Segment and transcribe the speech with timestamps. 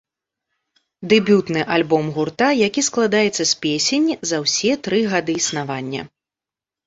[1.11, 6.01] Дэбютны альбом гурта, які складаецца з песень за ўсе тры гады існавання.